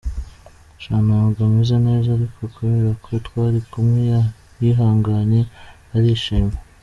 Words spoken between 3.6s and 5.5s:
kumwe yihanganye